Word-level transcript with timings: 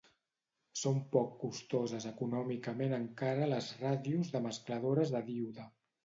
Són 0.83 0.95
poc 1.15 1.33
costoses 1.41 2.07
econòmicament 2.11 2.95
encara 2.97 3.49
les 3.51 3.67
ràdios 3.81 4.33
de 4.37 4.41
mescladores 4.47 5.13
de 5.17 5.21
díode. 5.29 5.67